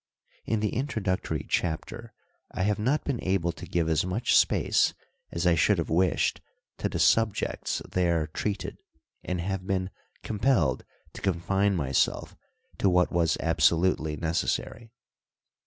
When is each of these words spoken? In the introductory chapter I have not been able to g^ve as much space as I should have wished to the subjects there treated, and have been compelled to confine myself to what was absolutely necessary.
In 0.45 0.61
the 0.61 0.69
introductory 0.73 1.45
chapter 1.47 2.11
I 2.49 2.63
have 2.63 2.79
not 2.79 3.03
been 3.03 3.23
able 3.23 3.51
to 3.51 3.67
g^ve 3.67 3.87
as 3.87 4.03
much 4.03 4.35
space 4.35 4.95
as 5.31 5.45
I 5.45 5.53
should 5.53 5.77
have 5.77 5.91
wished 5.91 6.41
to 6.79 6.89
the 6.89 6.97
subjects 6.97 7.83
there 7.87 8.25
treated, 8.25 8.79
and 9.23 9.39
have 9.39 9.67
been 9.67 9.91
compelled 10.23 10.85
to 11.13 11.21
confine 11.21 11.75
myself 11.75 12.35
to 12.79 12.89
what 12.89 13.11
was 13.11 13.37
absolutely 13.41 14.17
necessary. 14.17 14.91